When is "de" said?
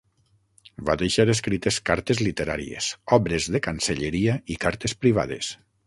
3.57-3.63